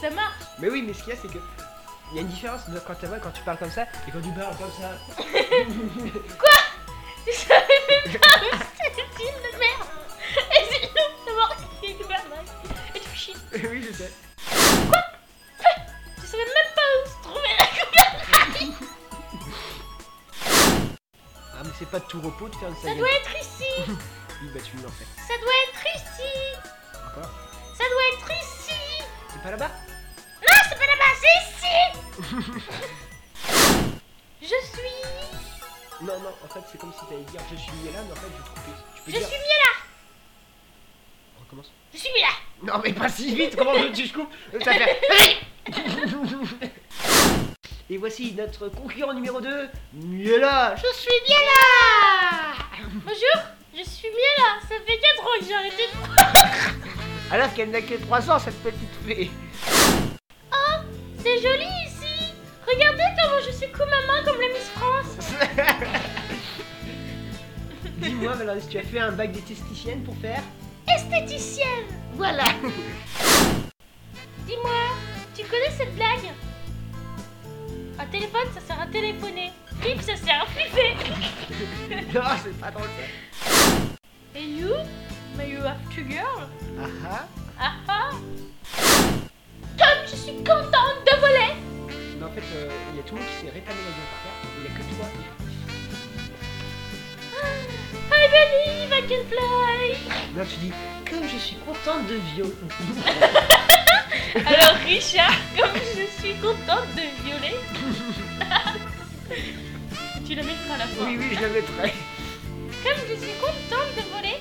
ça 0.00 0.10
marche 0.10 0.34
Mais 0.58 0.68
oui 0.68 0.82
mais 0.86 0.92
ce 0.92 1.02
qu'il 1.02 1.14
y 1.14 1.16
a 1.16 1.18
c'est 1.20 1.28
que 1.28 1.38
il 2.12 2.16
y 2.16 2.18
a 2.18 2.22
une 2.22 2.28
différence 2.28 2.68
de 2.68 2.78
quand, 2.80 2.92
quand 3.00 3.30
tu 3.30 3.42
parles 3.42 3.56
comme 3.56 3.70
ça 3.70 3.84
et 3.84 4.10
quand 4.12 4.20
tu 4.20 4.30
parles 4.38 4.54
comme 4.56 4.72
ça. 4.72 4.90
Tu 7.24 7.32
savais 7.32 7.62
même 7.88 8.18
pas 8.18 8.36
où 8.36 8.56
c'était 8.74 8.92
cette 8.96 9.20
île 9.20 9.38
de 9.42 9.58
merde 9.58 9.88
Et 10.50 10.64
c'est 10.68 10.82
nous 10.82 11.08
qui 11.22 11.30
avons 11.30 11.54
tenu 11.80 11.92
le 11.92 12.02
gouvernail 12.02 12.46
Et 12.96 13.00
tu 13.00 13.16
chier 13.16 13.34
oui 13.70 13.86
je 13.88 13.92
sais. 13.96 14.10
C'est 21.82 21.90
pas 21.90 21.98
de 21.98 22.04
tout 22.04 22.20
repos 22.20 22.48
de 22.48 22.54
faire 22.54 22.68
une 22.68 22.76
Ça 22.76 22.94
doit 22.94 23.08
être 23.10 23.36
ici. 23.40 23.64
Oui 24.42 24.48
bah 24.54 24.60
tu 24.64 24.76
me 24.76 24.82
l'en 24.82 24.88
fais. 24.90 25.04
Ça 25.16 25.34
doit 25.40 25.52
être 25.68 25.84
ici. 25.96 26.32
Encore 26.94 27.30
Ça 27.76 27.84
doit 27.90 28.06
être 28.12 28.30
ici. 28.42 29.02
C'est 29.32 29.42
pas 29.42 29.50
là-bas? 29.52 29.68
Non, 29.68 30.58
c'est 30.68 30.78
pas 30.78 30.86
là-bas, 30.86 31.12
c'est 31.20 31.36
ici. 31.50 31.76
Je 34.42 34.46
suis... 34.46 35.00
Non 36.04 36.18
non 36.20 36.32
en 36.44 36.48
fait 36.48 36.60
c'est 36.70 36.78
comme 36.78 36.92
si 36.92 37.06
t'allais 37.06 37.22
dire 37.22 37.40
je 37.50 37.56
suis 37.56 37.70
mieux 37.84 37.92
là 37.92 38.00
mais 38.04 38.12
en 38.12 38.16
fait 38.16 38.26
je 38.36 38.42
trouve 38.42 38.58
tu 38.96 39.02
peux 39.02 39.12
Je 39.12 39.18
dire. 39.18 39.28
suis 39.28 39.36
Miela 39.38 39.72
On 41.38 41.40
recommence? 41.44 41.70
Je 41.92 41.98
suis 41.98 42.10
Miela 42.12 42.34
Non 42.74 42.80
mais 42.82 42.92
pas 42.92 43.08
si 43.08 43.34
vite, 43.34 43.54
comment 43.56 43.72
veux-tu 43.74 44.02
que 44.02 44.08
je 44.08 44.12
coupe. 44.14 44.32
Ça 44.64 44.72
fait... 44.72 44.98
Et 47.92 47.98
voici 47.98 48.32
notre 48.32 48.70
concurrent 48.70 49.12
numéro 49.12 49.38
2, 49.38 49.68
Miela. 49.92 50.74
Je 50.76 50.96
suis 50.96 51.12
Miela. 51.28 52.54
Bonjour, 53.04 53.42
je 53.76 53.82
suis 53.84 54.08
Miela. 54.08 54.60
Ça 54.62 54.76
fait 54.86 54.98
4 54.98 55.22
ans 55.22 55.38
que 55.38 55.44
j'ai 55.44 55.52
arrêté 55.52 55.82
de... 55.92 57.34
Alors 57.34 57.52
qu'elle 57.52 57.70
n'a 57.70 57.82
que 57.82 57.96
3 57.96 58.30
ans, 58.30 58.38
cette 58.38 58.62
petite 58.62 58.88
fée. 59.06 59.30
Oh, 60.54 60.80
c'est 61.18 61.42
joli 61.42 61.66
ici. 61.86 62.32
Regardez 62.66 63.02
comment 63.20 63.42
je 63.46 63.52
secoue 63.52 63.84
ma 63.84 64.06
main 64.06 64.24
comme 64.24 64.40
la 64.40 64.48
Miss 64.48 64.70
France. 64.74 65.18
Dis-moi, 67.98 68.32
Valérie, 68.32 68.62
si 68.62 68.68
tu 68.68 68.78
as 68.78 68.84
fait 68.84 69.00
un 69.00 69.12
bac 69.12 69.32
d'esthéticienne 69.32 70.02
pour 70.02 70.16
faire? 70.16 70.42
Esthéticienne. 70.96 71.84
Voilà. 72.14 72.46
Dis-moi, 74.46 74.80
tu 75.36 75.44
connais 75.44 75.70
cette 75.76 75.94
blague? 75.94 76.32
Téléphone, 78.42 78.54
ça 78.54 78.60
sert 78.66 78.80
à 78.80 78.86
téléphoner. 78.86 79.52
Flip, 79.80 80.00
ça 80.02 80.16
sert 80.16 80.42
à 80.42 80.46
flipper. 80.46 80.96
Non, 82.14 82.22
c'est 82.42 82.58
pas 82.58 82.70
drôle 82.70 82.88
ça. 82.88 84.38
Et 84.38 84.44
you 84.44 84.74
May 85.36 85.50
you 85.50 85.60
have 85.60 85.78
two 85.94 86.04
girls. 86.08 86.48
Ah 86.78 86.86
ah 87.06 87.26
Ah 87.58 87.72
ah 87.88 88.10
Comme 89.78 90.06
je 90.06 90.16
suis 90.16 90.36
contente 90.36 91.04
de 91.06 91.20
voler 91.20 91.54
Mais 92.18 92.24
en 92.24 92.30
fait, 92.30 92.42
euh, 92.54 92.70
il 92.92 92.96
y 92.96 93.00
a 93.00 93.02
tout 93.02 93.14
le 93.14 93.20
monde 93.20 93.30
qui 93.30 93.46
s'est 93.46 93.52
rétamé 93.52 93.78
la 93.78 93.92
gueule 93.92 94.10
par 94.10 94.20
terre, 94.22 94.36
et 94.44 94.58
il 94.58 94.64
y 94.64 94.66
a 94.66 94.70
que 94.78 94.82
toi 94.94 95.06
I 98.14 98.28
believe 98.28 98.92
I 98.92 99.02
can 99.08 99.24
fly 99.28 99.92
et... 99.92 100.38
Non, 100.38 100.44
tu 100.44 100.56
dis, 100.56 100.72
comme 101.08 101.26
je 101.28 101.38
suis 101.38 101.56
contente 101.56 102.06
de 102.06 102.16
viol... 102.34 102.52
Alors 104.46 104.76
Richard, 104.84 105.34
comme 105.58 105.74
je 105.74 106.06
suis 106.20 106.21
oui, 111.00 111.16
oui, 111.18 111.26
je 111.34 111.40
la 111.40 111.48
mettrai. 111.48 111.92
comme 112.82 113.00
je 113.08 113.14
suis 113.14 113.34
contente 113.40 113.94
de 113.96 114.02
voler. 114.14 114.38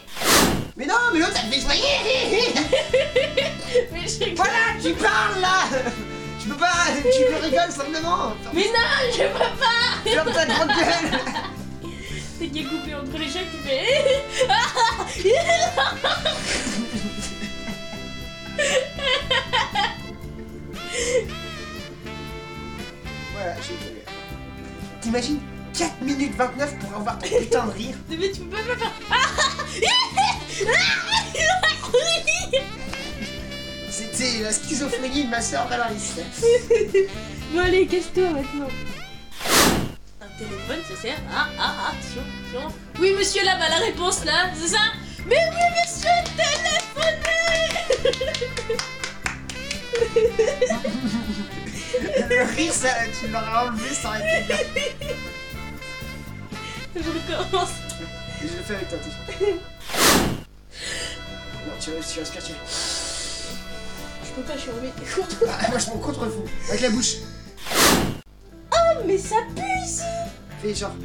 Mais 0.75 0.85
non, 0.85 0.95
mais 1.13 1.19
l'autre, 1.19 1.33
elle 1.43 1.53
fait 1.53 1.59
soigner 1.61 2.53
Mais 3.91 4.07
je 4.07 4.35
Voilà, 4.35 4.79
tu 4.81 4.93
parles 4.93 5.39
là 5.41 5.67
Tu 6.41 6.47
peux 6.47 6.55
pas, 6.55 6.87
tu 7.01 7.33
me 7.33 7.39
rigoles 7.41 7.71
simplement 7.71 8.33
Mais 8.53 8.65
non, 8.65 9.11
je 9.11 9.23
peux 9.23 9.59
pas 9.59 10.09
Ferme 10.09 10.31
ta 10.33 10.45
grande 10.45 10.69
gueule 10.69 11.19
C'est 12.39 12.47
qui 12.47 12.59
est 12.59 12.63
coupé 12.63 12.95
entre 12.95 13.17
les 13.17 13.27
chats 13.29 13.39
qui 13.51 13.57
fait. 13.67 14.23
Voilà, 23.33 23.55
j'ai. 23.61 23.75
T'imagines 25.01 25.39
4 25.81 26.01
minutes 26.01 26.35
29 26.37 26.77
pour 26.77 26.93
avoir 26.95 27.17
ton 27.17 27.27
putain 27.39 27.65
de 27.65 27.71
rire 27.71 27.95
Mais 28.07 28.29
tu 28.31 28.41
peux 28.41 28.55
pas 28.55 28.61
me 28.61 28.75
faire. 28.75 28.91
Ah 29.09 29.15
C'était 33.89 34.43
la 34.43 34.51
schizophrénie 34.51 35.23
de 35.25 35.29
ma 35.29 35.41
soeur 35.41 35.67
Valérie. 35.67 35.97
Bon 37.51 37.61
allez, 37.61 37.87
casse-toi 37.87 38.29
maintenant. 38.29 38.67
Un 40.21 40.27
téléphone, 40.37 40.81
ça 40.87 40.95
sert 41.01 41.17
à... 41.33 41.47
Ah, 41.57 41.73
ah, 41.79 41.93
attention, 41.93 42.21
attention. 42.21 42.77
Oui, 42.99 43.15
monsieur, 43.17 43.43
là-bas, 43.43 43.69
la 43.69 43.77
réponse, 43.77 44.23
là, 44.23 44.51
c'est 44.53 44.67
ça? 44.67 44.93
Mais 45.25 45.35
oui, 45.35 45.65
monsieur, 45.81 46.11
téléphonez 46.37 47.17
Le 52.29 52.55
rire, 52.55 52.73
ça, 52.73 52.89
tu 53.19 53.27
l'aurais 53.29 53.67
enlevé, 53.67 53.89
ça 53.95 54.09
aurait 54.09 54.41
été 54.41 54.45
bien. 54.47 55.15
Je 56.95 56.99
recommence. 56.99 57.69
Je 58.41 58.47
le 58.47 58.63
fais 58.63 58.75
avec 58.75 58.89
toi, 58.89 58.97
attention. 58.97 59.19
Non, 61.65 61.73
tu, 61.79 61.91
tu 61.91 62.19
respires, 62.19 62.43
tu 62.43 62.51
Je 64.25 64.31
peux 64.35 64.41
pas, 64.41 64.53
je 64.55 64.59
suis 64.59 64.71
remis. 64.71 64.89
Ah, 65.47 65.69
moi 65.69 65.77
je 65.79 65.87
m'en 65.87 65.97
contrefous. 65.97 66.43
Avec 66.69 66.81
la 66.81 66.89
bouche. 66.89 67.15
Oh, 68.73 69.03
mais 69.05 69.17
ça 69.17 69.37
pue 69.55 69.61
ici 69.85 70.03
Fais 70.61 70.75
genre. 70.75 70.95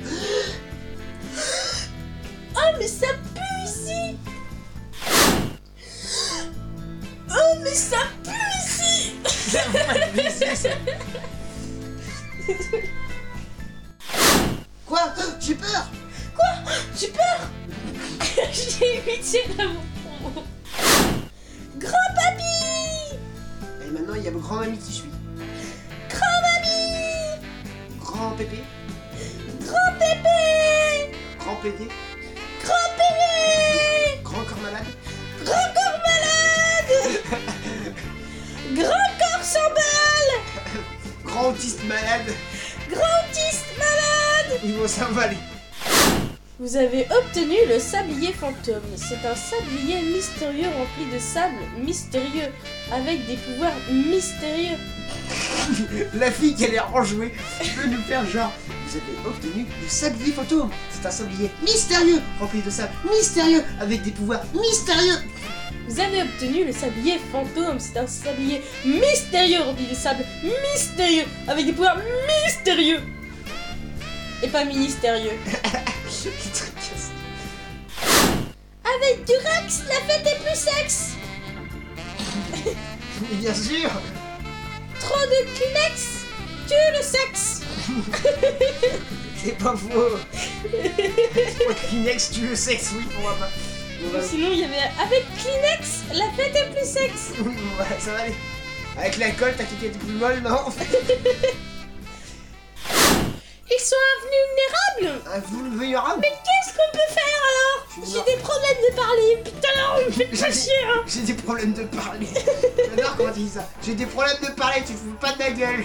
Malade. 41.87 42.33
Grand 42.91 43.01
autiste 43.29 43.67
malade 43.79 44.61
Ils 44.65 44.75
vont 44.75 44.89
s'emballer. 44.89 45.37
Vous 46.59 46.75
avez 46.77 47.07
obtenu 47.11 47.57
le 47.69 47.79
sablier 47.79 48.33
fantôme. 48.33 48.81
C'est 48.97 49.27
un 49.29 49.35
sablier 49.35 50.01
mystérieux 50.01 50.69
rempli 50.69 51.05
de 51.13 51.19
sable 51.19 51.55
mystérieux, 51.85 52.51
avec 52.91 53.27
des 53.27 53.37
pouvoirs 53.37 53.75
mystérieux. 53.91 54.79
La 56.15 56.31
fille 56.31 56.55
qui 56.55 56.65
a 56.65 56.69
l'air 56.69 56.89
enjouée 56.95 57.35
peut 57.61 57.89
nous 57.89 58.01
faire 58.03 58.25
genre. 58.27 58.53
Vous 58.87 58.97
avez 58.97 59.29
obtenu 59.29 59.67
le 59.83 59.89
sablier 59.89 60.33
fantôme. 60.33 60.71
C'est 60.91 61.07
un 61.07 61.11
sablier 61.11 61.51
mystérieux, 61.63 62.23
rempli 62.41 62.63
de 62.63 62.71
sable 62.71 62.93
mystérieux, 63.11 63.63
avec 63.79 64.03
des 64.03 64.13
pouvoirs 64.13 64.45
mystérieux. 64.55 65.19
Vous 65.89 66.01
avez 66.01 66.23
obtenu 66.23 66.65
le 66.65 66.73
sablier 66.73 67.19
fantôme. 67.31 67.79
C'est 67.79 67.99
un 67.99 68.07
sablier 68.07 68.61
mystérieux 68.85 69.61
rempli 69.63 69.87
de 69.87 69.95
sable 69.95 70.25
mystérieux, 70.43 71.25
avec 71.47 71.65
des 71.67 71.73
pouvoirs 71.73 71.99
mystérieux. 72.45 73.01
Et 74.43 74.49
pas 74.49 74.65
ministérieux. 74.65 75.33
Avec 78.85 79.25
du 79.25 79.33
Rex, 79.33 79.83
la 79.89 79.95
fête 80.07 80.27
est 80.27 80.41
plus 80.45 80.59
sexe. 80.59 81.13
Mais 83.21 83.37
bien 83.37 83.55
sûr 83.55 83.91
Trop 85.01 85.27
de 85.27 85.45
Kleenex, 85.55 86.25
tue 86.67 86.75
le 86.97 87.03
sexe. 87.03 87.63
C'est 89.37 89.59
pas 89.59 89.77
faux 89.77 90.19
Moi, 91.67 91.75
Kleenex, 91.89 92.31
tu 92.31 92.47
le 92.49 92.57
sexe, 92.57 92.93
oui, 92.97 93.05
pourquoi 93.13 93.35
pas 93.37 93.51
Sinon, 94.23 94.49
il 94.53 94.59
y 94.61 94.65
avait 94.65 94.91
avec 95.03 95.25
Kleenex, 95.39 96.03
la 96.13 96.31
fête 96.37 96.55
est 96.55 96.71
plus 96.75 96.87
sexe. 96.87 97.33
oui, 97.41 97.55
ouais, 97.79 97.99
ça 97.99 98.13
va 98.13 98.21
aller. 98.23 98.35
Avec 98.99 99.17
l'alcool, 99.19 99.55
ta 99.57 99.65
qui 99.65 99.87
est 99.87 99.91
plus 99.91 100.13
molle, 100.13 100.41
non? 100.43 100.59
Ils 103.69 103.81
sont 103.81 103.97
invulnérables. 104.17 105.23
Un 105.35 105.41
vulnérable 105.51 106.21
Mais 106.21 106.29
qu'est-ce 106.31 106.73
qu'on 106.77 106.91
peut 106.93 107.09
faire 107.09 107.43
alors? 107.51 107.87
J'ai 107.97 108.23
des 108.37 108.41
problèmes 108.41 108.81
de 108.89 108.95
parler. 108.95 109.31
Putain, 109.45 109.69
on 109.97 110.07
me 110.07 110.11
fait 110.11 110.25
pas 110.27 110.53
chier. 110.53 110.73
Hein. 110.89 111.03
J'ai 111.07 111.23
des 111.23 111.35
problèmes 111.35 111.73
de 111.73 111.83
parler. 111.85 112.29
J'adore 112.97 113.17
comment 113.17 113.33
tu 113.33 113.41
dis 113.41 113.51
ça. 113.51 113.69
J'ai 113.85 113.95
des 113.95 114.07
problèmes 114.07 114.39
de 114.41 114.49
parler, 114.53 114.81
tu 114.87 114.93
te 114.95 114.99
fous 114.99 115.17
pas 115.21 115.33
de 115.33 115.39
ma 115.39 115.51
gueule. 115.51 115.85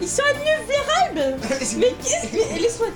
Ils 0.00 0.08
sont 0.08 0.22
invulnérables. 0.22 1.38
Mais 1.78 1.94
qu'est-ce 2.02 2.26
que... 2.28 2.60
Laisse-moi. 2.60 2.88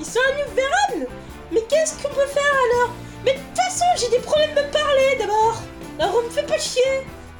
Ils 0.00 0.06
sont 0.06 0.20
invulnérables. 0.32 1.08
Mais 1.52 1.62
qu'est-ce 1.68 1.94
qu'on 2.02 2.12
peut 2.14 2.26
faire 2.26 2.42
alors? 2.52 2.90
Mais 3.24 3.32
de 3.32 3.38
toute 3.38 3.56
façon, 3.56 3.84
j'ai 3.96 4.08
des 4.10 4.18
problèmes 4.22 4.50
de 4.54 4.62
parler 4.72 5.16
d'abord. 5.18 5.60
Alors 5.98 6.16
on 6.20 6.26
me 6.26 6.30
fait 6.30 6.42
pas 6.46 6.58
chier. 6.58 6.82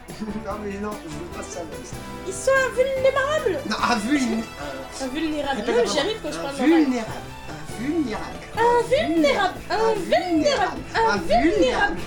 non 0.47 0.53
mais 0.63 0.79
non, 0.79 0.91
je 1.05 1.09
veux 1.15 1.27
pas 1.37 1.43
ça. 1.43 1.61
Ils 2.27 2.33
sont 2.33 2.51
invulnérables. 2.71 3.59
Non, 3.69 3.77
un 3.91 3.97
vulnérable. 3.97 4.47
Invulnérables. 5.03 5.61
Répète 5.61 5.75
Non, 5.77 5.83
avant. 5.83 5.93
j'y 5.93 5.99
arrive 5.99 6.19
quand 6.23 6.33
je 6.33 6.39
Un 6.39 6.43
parle 6.43 6.57
normal. 6.57 6.79
vulnérable. 6.79 7.13
Un 7.77 7.83
vulnérable. 7.83 8.39
Invulnérable. 8.57 9.59
Invulnérable. 9.71 10.81
Un 10.95 11.13
Invulnérable. 11.15 12.01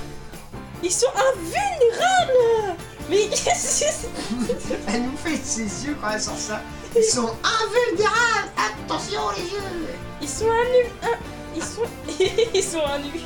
Ils 0.83 0.91
sont 0.91 1.07
invulnérables. 1.07 2.77
Mais 3.09 3.27
qu'est-ce 3.29 3.85
que 3.85 3.91
c'est 3.91 4.79
Elle 4.87 5.03
nous 5.03 5.17
fait 5.17 5.37
ses 5.37 5.85
yeux 5.85 5.97
quand 6.01 6.09
elle 6.11 6.21
sort 6.21 6.37
ça. 6.37 6.61
Ils 6.95 7.03
sont 7.03 7.29
invulnérables. 7.43 8.51
Attention 8.85 9.21
les 9.35 9.43
yeux. 9.43 9.87
Ils 10.21 10.29
sont 10.29 10.49
un- 10.49 11.17
Ils 11.55 11.63
sont. 11.63 11.81
Ils 12.53 12.63
sont 12.63 12.83
annus. 12.85 13.21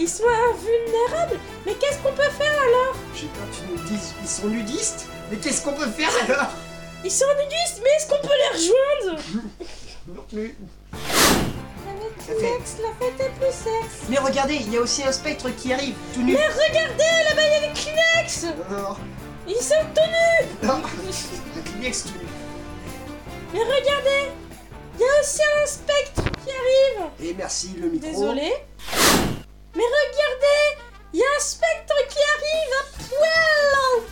Ils 0.00 0.08
sont 0.08 0.24
invulnérables. 0.24 1.38
Mais 1.66 1.74
qu'est-ce 1.74 1.98
qu'on 1.98 2.12
peut 2.12 2.22
faire 2.22 2.52
alors? 2.62 2.94
J'ai 3.14 3.26
peur 3.26 3.44
que 3.50 3.56
tu 3.56 3.62
nous 3.70 3.88
dises, 3.88 4.14
ils 4.22 4.28
sont 4.28 4.46
nudistes? 4.48 5.06
Mais 5.30 5.36
qu'est-ce 5.36 5.62
qu'on 5.62 5.74
peut 5.74 5.90
faire 5.90 6.10
alors? 6.26 6.48
Ils 7.04 7.10
sont 7.10 7.26
nudistes, 7.38 7.80
mais 7.84 7.90
est-ce 7.96 8.06
qu'on 8.08 8.26
peut 8.26 8.34
les 8.34 8.58
rejoindre? 8.58 9.22
Non 10.08 10.22
plus. 10.28 10.56
Ça 12.26 12.32
fait- 12.34 12.40
Lex, 12.40 12.76
la 12.82 12.88
fête 13.06 13.20
est 13.20 13.30
plus 13.38 13.52
sexe. 13.52 14.06
Mais 14.08 14.18
regardez, 14.18 14.54
il 14.56 14.72
y 14.72 14.78
a 14.78 14.80
aussi 14.80 15.04
un 15.04 15.12
spectre 15.12 15.50
qui 15.56 15.72
arrive, 15.72 15.94
tout 16.14 16.22
nu. 16.22 16.32
Mais 16.32 16.48
regardez, 16.48 17.04
là-bas 17.28 17.42
il 17.46 17.52
y 17.52 17.64
a 17.66 17.68
des 17.68 17.78
Kleenex 17.80 18.44
Non, 18.70 18.76
non, 18.78 18.96
Ils 19.46 19.54
sont 19.62 19.74
tout 19.94 20.00
nus 20.00 20.66
non. 20.66 20.72
Un 21.58 21.62
Kleenex 21.62 22.04
tout 22.04 22.18
nu. 22.18 22.26
Mais 23.52 23.60
regardez 23.60 24.30
Il 24.94 25.00
y 25.00 25.04
a 25.04 25.20
aussi 25.20 25.40
un 25.62 25.66
spectre 25.66 26.22
qui 26.24 26.50
arrive 26.50 27.10
Et 27.22 27.34
merci 27.34 27.74
le 27.78 27.88
micro. 27.90 28.08
Désolé. 28.10 28.52
Mais 29.74 29.82
regardez 29.84 30.82
Il 31.12 31.20
y 31.20 31.22
a 31.22 31.26
un 31.36 31.40
spectre 31.40 31.94
qui 32.08 32.18
arrive 32.36 32.72
à 32.80 32.82
poil 33.08 34.02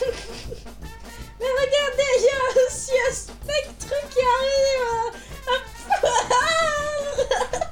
Mais 1.40 1.46
regardez, 1.46 2.10
il 2.18 2.24
y 2.24 2.28
a 2.28 2.66
aussi 2.66 2.92
un 3.08 3.12
spectre 3.12 3.94
qui 4.10 4.20
arrive 4.20 5.14
à 5.46 5.56
poil 6.00 6.10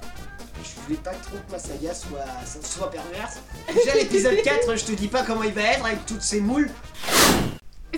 Je 0.62 0.80
voulais 0.82 0.98
pas 1.02 1.12
trop 1.12 1.36
que 1.46 1.50
ma 1.52 1.58
saga 1.58 1.94
soit, 1.94 2.26
soit 2.62 2.90
perverse. 2.90 3.36
Déjà 3.72 3.94
l'épisode 3.94 4.42
4, 4.44 4.76
je 4.76 4.84
te 4.84 4.92
dis 4.92 5.08
pas 5.08 5.22
comment 5.22 5.42
il 5.42 5.52
va 5.54 5.62
être 5.62 5.84
avec 5.86 6.04
toutes 6.06 6.22
ces 6.22 6.40
moules. 6.40 6.70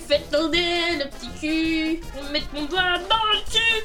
Faites 0.06 0.30
tourner 0.30 0.96
le 0.98 1.08
petit 1.10 1.30
cul, 1.40 2.00
mettre 2.30 2.46
mon 2.52 2.66
doigt 2.66 2.98
dans 3.08 3.24
le 3.32 3.40
cul 3.50 3.82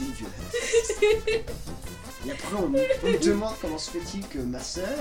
dégueulasse. 0.00 1.50
Et 2.26 2.32
après, 2.32 2.54
on, 2.54 2.64
on 2.66 2.68
me 2.68 3.24
demande 3.24 3.54
comment 3.60 3.78
se 3.78 3.90
fait-il 3.92 4.26
que 4.28 4.38
ma 4.38 4.60
soeur 4.60 4.98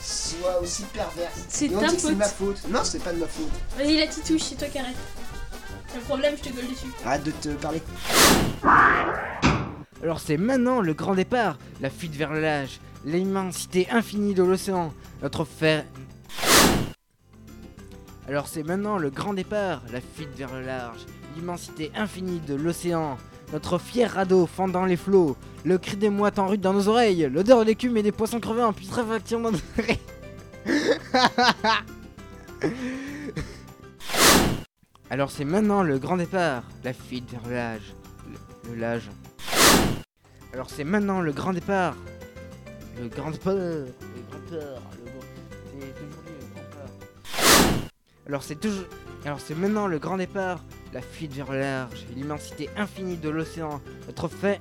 soit 0.00 0.60
aussi 0.60 0.84
perverse. 0.92 1.44
C'est 1.48 1.68
ta 1.68 1.88
c'est 1.88 2.14
ma 2.14 2.26
faute. 2.26 2.62
Non, 2.68 2.84
c'est 2.84 3.02
pas 3.02 3.12
de 3.12 3.18
ma 3.18 3.26
faute. 3.26 3.50
Vas-y 3.76 3.98
la 3.98 4.06
titouche, 4.06 4.42
c'est 4.42 4.54
toi 4.56 4.68
qui 4.68 4.78
arrête. 4.78 4.96
T'as 5.92 5.98
un 5.98 6.02
problème, 6.02 6.36
je 6.36 6.48
te 6.48 6.54
gueule 6.54 6.68
dessus. 6.68 6.86
Arrête 7.04 7.24
de 7.24 7.32
te 7.32 7.48
parler. 7.50 7.82
Alors 10.02 10.20
c'est 10.20 10.36
maintenant 10.36 10.80
le 10.80 10.94
grand 10.94 11.14
départ, 11.14 11.58
la 11.80 11.90
fuite 11.90 12.14
vers 12.14 12.32
le 12.32 12.40
large, 12.40 12.80
l'immensité 13.04 13.88
infinie 13.90 14.34
de 14.34 14.42
l'océan, 14.42 14.92
notre 15.22 15.44
fer... 15.44 15.84
Alors 18.28 18.48
c'est 18.48 18.62
maintenant 18.62 18.98
le 18.98 19.10
grand 19.10 19.34
départ, 19.34 19.82
la 19.92 20.00
fuite 20.00 20.34
vers 20.36 20.52
le 20.52 20.62
large, 20.62 21.00
l'immensité 21.36 21.92
infinie 21.94 22.40
de 22.40 22.54
l'océan, 22.54 23.18
notre 23.52 23.78
fier 23.78 24.10
radeau 24.10 24.46
fendant 24.46 24.84
les 24.84 24.96
flots, 24.96 25.36
le 25.64 25.78
cri 25.78 25.96
des 25.96 26.10
mouettes 26.10 26.38
en 26.38 26.46
rute 26.48 26.60
dans 26.60 26.72
nos 26.72 26.88
oreilles, 26.88 27.28
l'odeur 27.32 27.60
de 27.60 27.64
l'écume 27.66 27.96
et 27.98 28.02
des 28.02 28.12
poissons 28.12 28.40
crevés 28.40 28.62
en 28.62 28.72
putréfaction 28.72 29.40
dans 29.40 29.52
nos 29.52 29.58
oreilles. 29.78 29.98
Alors 35.10 35.30
c'est 35.30 35.44
maintenant 35.44 35.82
le 35.82 35.98
grand 35.98 36.16
départ, 36.16 36.62
la 36.84 36.94
fuite 36.94 37.30
vers 37.30 37.42
le 37.46 37.54
lage. 37.54 37.94
Le, 38.64 38.70
le 38.70 38.80
lage. 38.80 39.10
Alors 40.54 40.70
c'est 40.70 40.84
maintenant 40.84 41.20
le 41.20 41.32
grand 41.32 41.52
départ. 41.52 41.94
Le 42.98 43.08
grand 43.08 43.30
départ. 43.30 43.54
Le 43.54 43.92
grand 44.30 44.40
départ. 44.50 44.82
Le 44.98 45.04
le 45.04 45.92
grand 45.92 46.22
départ. 46.24 46.92
Alors 48.26 48.42
c'est 48.42 48.56
toujours. 48.56 48.84
Alors 49.24 49.40
c'est 49.40 49.54
maintenant 49.54 49.86
le 49.86 49.98
grand 49.98 50.16
départ, 50.16 50.64
la 50.92 51.00
fuite 51.00 51.32
vers 51.32 51.50
le 51.50 51.60
large, 51.60 52.06
l'immensité 52.14 52.68
infinie 52.76 53.16
de 53.16 53.28
l'océan, 53.28 53.80
notre 54.06 54.28
fait. 54.28 54.60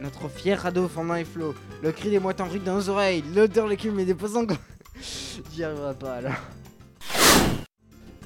Notre 0.00 0.28
fier 0.28 0.60
radeau 0.60 0.88
fendant 0.88 1.14
les 1.14 1.24
flots, 1.24 1.54
le 1.82 1.90
cri 1.90 2.10
des 2.10 2.18
mouettes 2.18 2.42
en 2.42 2.48
rute 2.48 2.64
dans 2.64 2.74
nos 2.74 2.90
oreilles, 2.90 3.24
l'odeur 3.34 3.64
de 3.64 3.70
l'écume 3.70 3.98
et 3.98 4.04
des 4.04 4.14
poissons. 4.14 4.46
J'y 5.52 5.64
arriverai 5.64 5.94
pas 5.94 6.16
alors. 6.16 6.34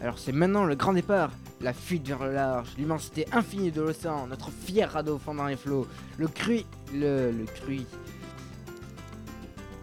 Alors 0.01 0.19
c'est 0.19 0.33
maintenant 0.33 0.65
le 0.65 0.75
grand 0.75 0.95
départ, 0.95 1.31
la 1.61 1.73
fuite 1.73 2.09
vers 2.09 2.25
le 2.25 2.33
large, 2.33 2.71
l'immensité 2.77 3.27
infinie 3.33 3.71
de 3.71 3.83
l'océan, 3.83 4.27
notre 4.27 4.51
fier 4.51 4.91
radeau 4.91 5.19
fendant 5.19 5.47
les 5.47 5.57
flots, 5.57 5.87
le 6.19 6.27
cru... 6.27 6.63
le... 6.93 7.31
le 7.31 7.45
cru... 7.45 7.83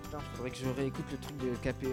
Putain, 0.03 0.17
faudrait 0.33 0.51
que 0.51 0.57
je 0.57 0.69
réécoute 0.69 1.05
le 1.11 1.17
truc 1.17 1.37
de 1.37 1.55
KP. 1.61 1.87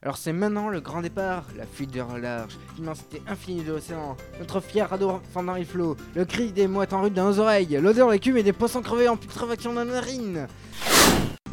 Alors 0.00 0.16
c'est 0.16 0.32
maintenant 0.32 0.68
le 0.68 0.80
grand 0.80 1.00
départ, 1.00 1.42
la 1.56 1.66
fuite 1.66 1.92
vers 1.92 2.06
le 2.14 2.20
large, 2.20 2.56
l'immensité 2.76 3.20
infinie 3.26 3.64
de 3.64 3.72
l'océan, 3.72 4.16
notre 4.38 4.60
fier 4.60 4.88
radeau 4.88 5.20
fendant 5.32 5.54
les 5.54 5.64
flots, 5.64 5.96
le 6.14 6.24
cri 6.24 6.52
des 6.52 6.68
mouettes 6.68 6.92
en 6.92 7.02
rute 7.02 7.14
dans 7.14 7.24
nos 7.24 7.40
oreilles, 7.40 7.76
l'odeur 7.82 8.06
de 8.06 8.12
l'écume 8.12 8.36
et 8.36 8.44
des 8.44 8.52
poissons 8.52 8.80
crevés 8.80 9.08
en 9.08 9.16
putréfaction 9.16 9.72
dans 9.72 9.84
nos 9.84 9.90
narines. 9.90 10.46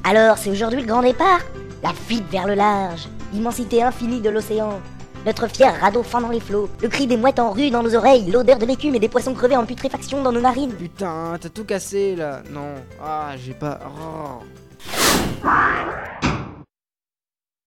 Alors, 0.04 0.38
c'est 0.38 0.52
aujourd'hui 0.52 0.82
le 0.82 0.86
grand 0.86 1.02
départ 1.02 1.40
La 1.82 1.92
fuite 1.92 2.30
vers 2.30 2.46
le 2.46 2.54
large, 2.54 3.10
l'immensité 3.34 3.82
infinie 3.82 4.22
de 4.22 4.30
l'océan. 4.30 4.80
Notre 5.26 5.48
fier 5.48 5.76
radeau 5.82 6.04
fendant 6.04 6.30
les 6.30 6.40
flots, 6.40 6.70
le 6.84 6.88
cri 6.88 7.08
des 7.08 7.18
mouettes 7.18 7.40
en 7.40 7.50
rue 7.52 7.72
dans 7.72 7.82
nos 7.82 7.96
oreilles, 7.96 8.30
l'odeur 8.30 8.60
de 8.60 8.68
l'écume 8.68 8.94
et 8.94 9.00
des 9.00 9.10
poissons 9.10 9.34
crevés 9.34 9.58
en 9.58 9.66
putréfaction 9.66 10.22
dans 10.22 10.32
nos 10.32 10.42
narines. 10.42 10.74
Putain, 10.74 11.36
t'as 11.42 11.50
tout 11.50 11.66
cassé 11.66 12.16
là. 12.16 12.44
Non. 12.52 12.76
Ah, 13.04 13.32
j'ai 13.44 13.56
pas. 13.56 13.80
Oh. 14.00 14.44